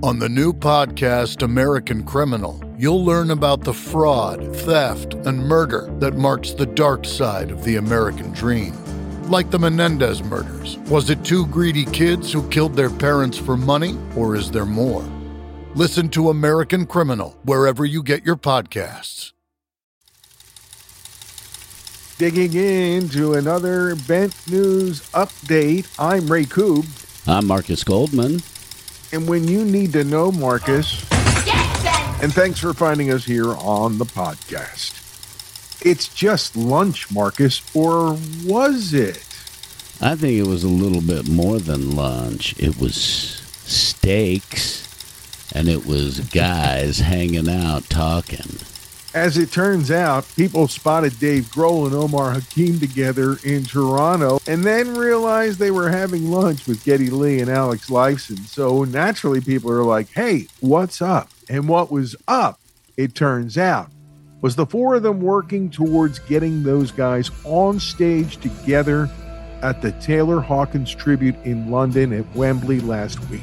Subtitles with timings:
[0.00, 6.14] On the new podcast, American Criminal, you'll learn about the fraud, theft, and murder that
[6.14, 8.74] marks the dark side of the American dream.
[9.28, 10.76] Like the Menendez murders.
[10.88, 15.02] Was it two greedy kids who killed their parents for money, or is there more?
[15.74, 19.32] Listen to American Criminal wherever you get your podcasts.
[22.18, 26.86] Digging into another Bent News update, I'm Ray Koob.
[27.26, 28.42] I'm Marcus Goldman.
[29.12, 31.00] And when you need to know, Marcus,
[32.20, 35.04] and thanks for finding us here on the podcast.
[35.84, 39.24] It's just lunch, Marcus, or was it?
[40.00, 42.58] I think it was a little bit more than lunch.
[42.58, 42.94] It was
[43.64, 44.86] steaks,
[45.54, 48.58] and it was guys hanging out talking.
[49.14, 54.64] As it turns out, people spotted Dave Grohl and Omar Hakim together in Toronto and
[54.64, 58.38] then realized they were having lunch with Geddy Lee and Alex Lifeson.
[58.46, 61.30] So naturally, people are like, hey, what's up?
[61.48, 62.60] And what was up,
[62.98, 63.90] it turns out,
[64.42, 69.08] was the four of them working towards getting those guys on stage together
[69.62, 73.40] at the Taylor Hawkins tribute in London at Wembley last week.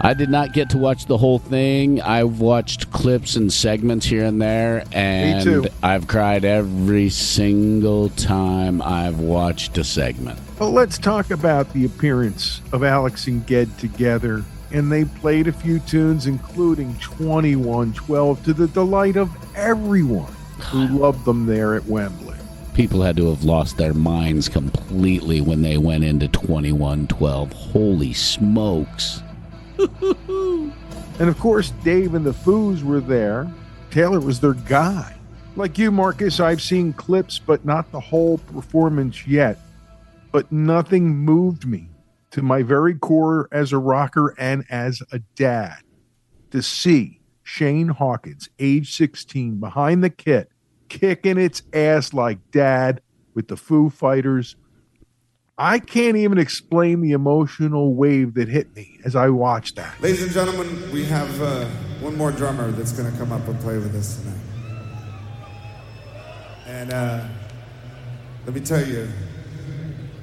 [0.00, 2.00] I did not get to watch the whole thing.
[2.00, 9.20] I've watched clips and segments here and there, and I've cried every single time I've
[9.20, 10.38] watched a segment.
[10.58, 14.44] Well, let's talk about the appearance of Alex and Ged together.
[14.70, 21.24] And they played a few tunes, including 2112, to the delight of everyone who loved
[21.24, 22.34] them there at Wembley.
[22.74, 27.52] People had to have lost their minds completely when they went into 2112.
[27.52, 29.22] Holy smokes.
[30.28, 33.50] and of course, Dave and the Foos were there.
[33.90, 35.16] Taylor was their guy.
[35.56, 39.58] Like you, Marcus, I've seen clips, but not the whole performance yet.
[40.32, 41.88] But nothing moved me
[42.32, 45.78] to my very core as a rocker and as a dad
[46.50, 50.50] to see Shane Hawkins, age 16, behind the kit,
[50.88, 53.00] kicking its ass like dad
[53.34, 54.56] with the Foo Fighters
[55.56, 60.00] I can't even explain the emotional wave that hit me as I watched that.
[60.00, 61.66] Ladies and gentlemen, we have uh,
[62.00, 64.40] one more drummer that's going to come up and play with us tonight.
[66.66, 67.28] And uh,
[68.46, 69.08] let me tell you,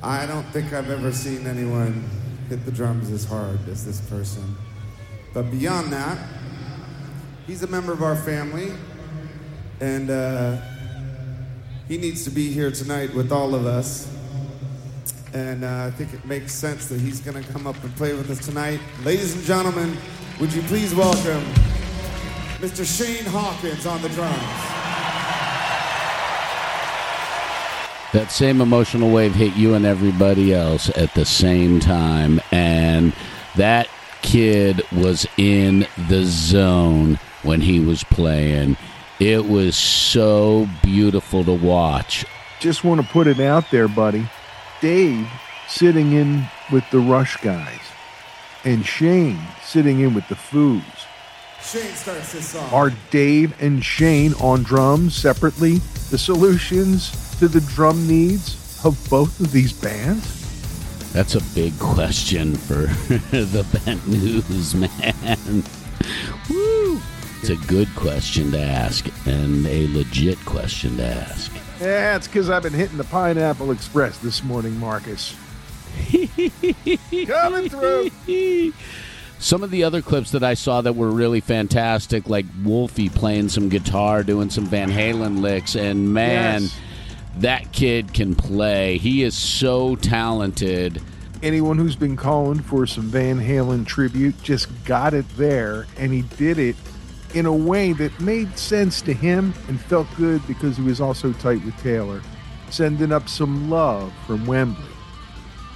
[0.00, 2.08] I don't think I've ever seen anyone
[2.48, 4.54] hit the drums as hard as this person.
[5.34, 6.18] But beyond that,
[7.48, 8.72] he's a member of our family,
[9.80, 10.60] and uh,
[11.88, 14.15] he needs to be here tonight with all of us
[15.32, 18.14] and uh, I think it makes sense that he's going to come up and play
[18.14, 18.80] with us tonight.
[19.04, 19.96] Ladies and gentlemen,
[20.40, 21.42] would you please welcome
[22.58, 22.84] Mr.
[22.84, 24.32] Shane Hawkins on the drums.
[28.12, 33.12] That same emotional wave hit you and everybody else at the same time, and
[33.56, 33.88] that
[34.22, 38.76] kid was in the zone when he was playing.
[39.20, 42.24] It was so beautiful to watch.
[42.58, 44.26] Just want to put it out there, buddy.
[44.80, 45.28] Dave
[45.68, 47.80] sitting in with the Rush guys
[48.64, 50.82] and Shane sitting in with the Foos.
[51.62, 52.68] Shane starts this song.
[52.72, 55.78] Are Dave and Shane on drums separately
[56.10, 60.36] the solutions to the drum needs of both of these bands?
[61.12, 62.74] That's a big question for
[63.30, 65.64] the Bent News, man.
[66.50, 67.00] Woo!
[67.40, 71.52] It's a good question to ask and a legit question to ask.
[71.80, 75.36] Yeah, it's because I've been hitting the Pineapple Express this morning, Marcus.
[77.26, 78.72] Coming through.
[79.38, 83.50] Some of the other clips that I saw that were really fantastic, like Wolfie playing
[83.50, 86.80] some guitar, doing some Van Halen licks, and man, yes.
[87.38, 88.96] that kid can play.
[88.96, 91.02] He is so talented.
[91.42, 96.22] Anyone who's been calling for some Van Halen tribute just got it there, and he
[96.22, 96.76] did it
[97.36, 101.32] in a way that made sense to him and felt good because he was also
[101.34, 102.22] tight with Taylor,
[102.70, 104.84] sending up some love from Wembley.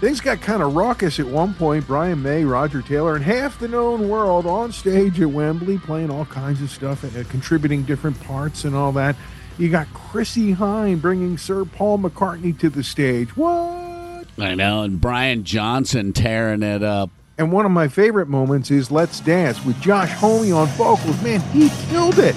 [0.00, 1.87] Things got kind of raucous at one point.
[1.87, 6.24] Brian May, Roger Taylor, and half the known world on stage at Wembley playing all
[6.24, 9.15] kinds of stuff, and contributing different parts and all that.
[9.59, 13.36] You got Chrissie Hynde bringing Sir Paul McCartney to the stage.
[13.36, 14.24] What?
[14.39, 17.10] I know, and Brian Johnson tearing it up.
[17.41, 21.22] And one of my favorite moments is Let's Dance with Josh Homme on vocals.
[21.22, 22.37] Man, he killed it.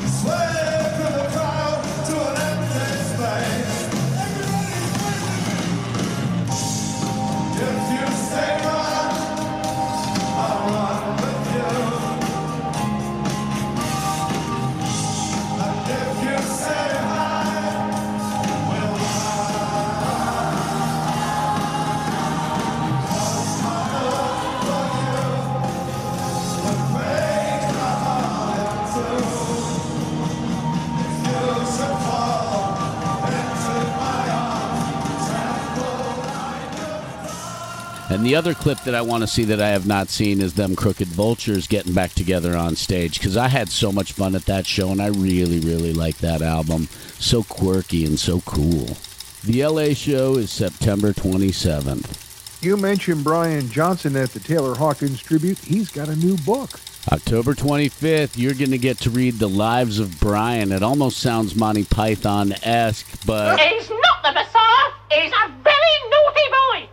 [38.13, 40.53] And the other clip that I want to see that I have not seen is
[40.53, 44.45] them Crooked Vultures getting back together on stage because I had so much fun at
[44.45, 46.89] that show and I really, really like that album.
[47.17, 48.97] So quirky and so cool.
[49.43, 52.61] The LA show is September 27th.
[52.63, 55.57] You mentioned Brian Johnson at the Taylor Hawkins tribute.
[55.57, 56.79] He's got a new book.
[57.11, 60.71] October 25th, you're going to get to read The Lives of Brian.
[60.71, 63.59] It almost sounds Monty Python esque, but.
[63.59, 64.91] He's not the Messiah!
[65.11, 66.92] He's a very naughty boy!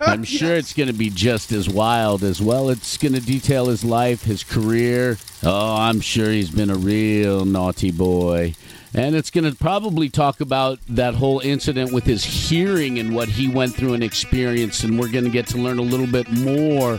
[0.00, 0.14] Now go away!
[0.14, 2.68] I'm sure it's going to be just as wild as well.
[2.68, 5.18] It's going to detail his life, his career.
[5.42, 8.54] Oh, I'm sure he's been a real naughty boy.
[8.94, 13.28] And it's going to probably talk about that whole incident with his hearing and what
[13.28, 14.84] he went through and experienced.
[14.84, 16.98] And we're going to get to learn a little bit more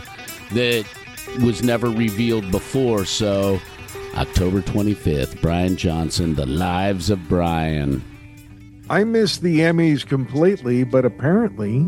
[0.52, 0.86] that
[1.42, 3.04] was never revealed before.
[3.04, 3.60] So,
[4.14, 8.04] October 25th, Brian Johnson, The Lives of Brian.
[8.88, 11.84] I missed the Emmys completely, but apparently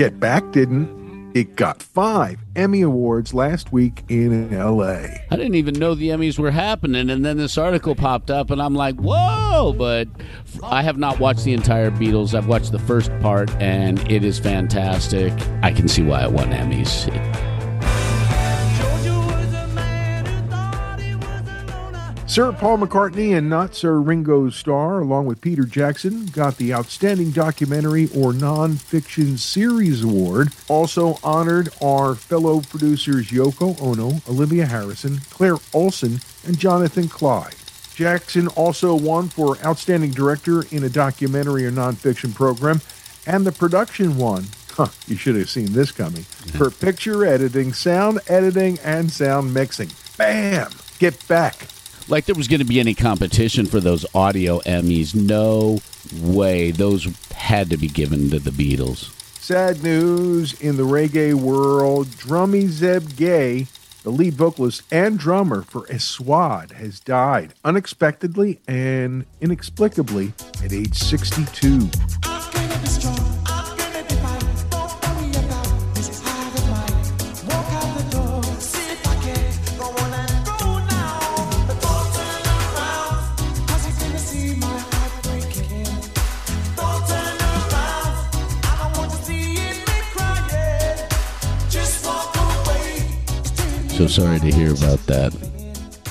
[0.00, 1.30] Get Back didn't.
[1.34, 4.94] It got five Emmy Awards last week in LA.
[5.30, 8.62] I didn't even know the Emmys were happening, and then this article popped up, and
[8.62, 9.74] I'm like, whoa!
[9.76, 10.08] But
[10.62, 12.32] I have not watched the entire Beatles.
[12.32, 15.34] I've watched the first part, and it is fantastic.
[15.60, 17.49] I can see why it won Emmys.
[22.30, 27.32] Sir Paul McCartney and not Sir Ringo Starr, along with Peter Jackson, got the Outstanding
[27.32, 30.52] Documentary or Nonfiction Series Award.
[30.68, 37.56] Also honored are fellow producers Yoko Ono, Olivia Harrison, Clare Olssen, and Jonathan Clyde.
[37.96, 42.80] Jackson also won for Outstanding Director in a Documentary or Nonfiction Program,
[43.26, 44.44] and the production won.
[44.70, 46.22] Huh, you should have seen this coming.
[46.22, 46.58] Mm-hmm.
[46.58, 49.90] For picture editing, sound editing, and sound mixing.
[50.16, 50.70] Bam!
[51.00, 51.66] Get back
[52.10, 55.14] like there was going to be any competition for those audio Emmys.
[55.14, 55.78] No
[56.22, 56.70] way.
[56.70, 59.14] Those had to be given to the Beatles.
[59.40, 62.10] Sad news in the reggae world.
[62.16, 63.66] Drummie Zeb Gaye,
[64.02, 71.90] the lead vocalist and drummer for Aswad, has died unexpectedly and inexplicably at age 62.
[94.00, 95.36] So sorry to hear about that.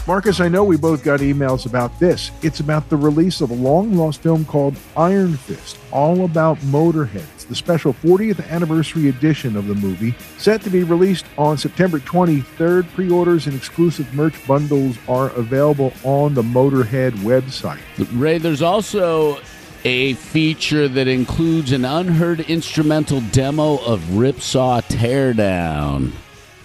[0.05, 2.29] Marcus, I know we both got emails about this.
[2.43, 7.25] It's about the release of a long lost film called Iron Fist, all about Motorhead.
[7.33, 11.97] It's the special 40th anniversary edition of the movie, set to be released on September
[11.97, 12.87] 23rd.
[12.93, 17.79] Pre orders and exclusive merch bundles are available on the Motorhead website.
[18.11, 19.39] Ray, there's also
[19.83, 26.11] a feature that includes an unheard instrumental demo of Ripsaw Teardown.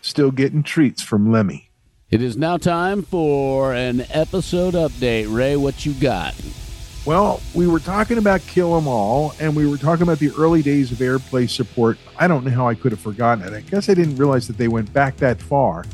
[0.00, 1.70] Still getting treats from Lemmy.
[2.10, 5.32] It is now time for an episode update.
[5.34, 6.34] Ray, what you got?
[7.04, 10.62] Well, we were talking about Kill 'Em All, and we were talking about the early
[10.62, 11.98] days of airplay support.
[12.16, 13.52] I don't know how I could have forgotten it.
[13.52, 15.84] I guess I didn't realize that they went back that far.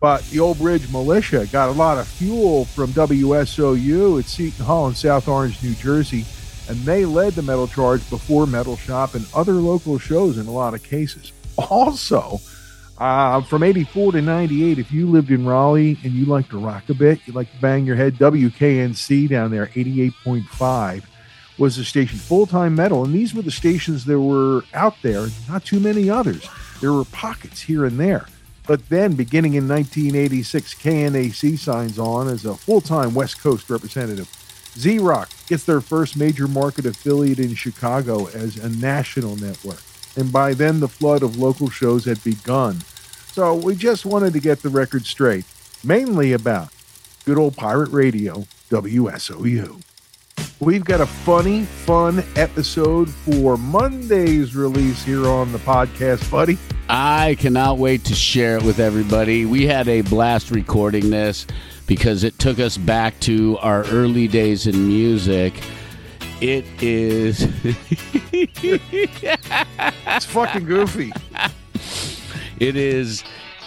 [0.00, 4.88] But the Old Bridge Militia got a lot of fuel from WSOU at Seton Hall
[4.88, 6.24] in South Orange, New Jersey
[6.68, 10.52] and they led the metal charge before Metal Shop and other local shows in a
[10.52, 11.32] lot of cases.
[11.70, 12.38] Also,
[12.98, 16.88] uh, from 84 to 98, if you lived in Raleigh and you like to rock
[16.88, 21.02] a bit, you like to bang your head, WKNC down there, 88.5,
[21.58, 23.04] was the station full time metal.
[23.04, 26.48] And these were the stations that were out there, not too many others.
[26.80, 28.26] There were pockets here and there.
[28.66, 34.28] But then, beginning in 1986, KNAC signs on as a full time West Coast representative.
[34.78, 39.82] Z Rock gets their first major market affiliate in Chicago as a national network.
[40.16, 42.80] And by then, the flood of local shows had begun.
[43.32, 45.44] So we just wanted to get the record straight,
[45.82, 46.68] mainly about
[47.24, 49.82] good old pirate radio, WSOU.
[50.60, 56.56] We've got a funny, fun episode for Monday's release here on the podcast, buddy.
[56.90, 59.44] I cannot wait to share it with everybody.
[59.44, 61.46] We had a blast recording this
[61.86, 65.60] because it took us back to our early days in music.
[66.40, 67.42] It is.
[68.32, 71.12] it's fucking goofy.
[72.58, 73.22] It is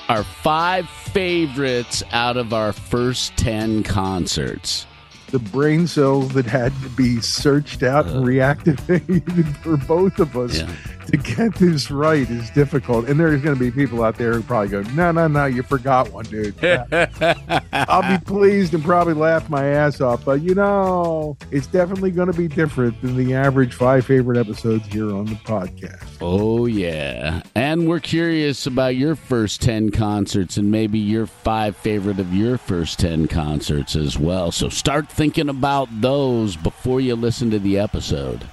[0.10, 4.88] our five favorites out of our first 10 concerts.
[5.28, 8.22] The brain cells that had to be searched out and uh.
[8.22, 10.76] reactivated for both of us Yeah.
[11.12, 13.08] To get this right is difficult.
[13.08, 15.64] And there's going to be people out there who probably go, no, no, no, you
[15.64, 16.56] forgot one, dude.
[17.74, 20.26] I'll be pleased and probably laugh my ass off.
[20.26, 24.88] But you know, it's definitely going to be different than the average five favorite episodes
[24.88, 26.18] here on the podcast.
[26.22, 27.42] Oh, yeah.
[27.56, 32.58] And we're curious about your first 10 concerts and maybe your five favorite of your
[32.58, 34.52] first 10 concerts as well.
[34.52, 38.46] So start thinking about those before you listen to the episode.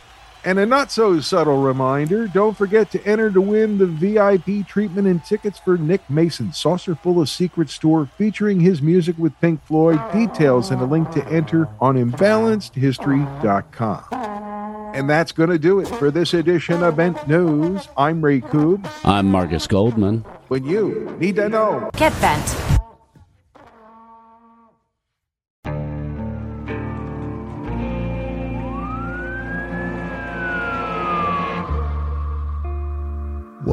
[0.49, 5.07] And a not so subtle reminder don't forget to enter to win the VIP treatment
[5.07, 10.01] and tickets for Nick Mason, Saucerful of Secrets tour featuring his music with Pink Floyd.
[10.11, 14.95] Details and a link to enter on imbalancedhistory.com.
[14.95, 17.87] And that's going to do it for this edition of Bent News.
[17.95, 18.91] I'm Ray Coob.
[19.05, 20.25] I'm Marcus Goldman.
[20.49, 21.91] When you need to know.
[21.93, 22.78] Get bent.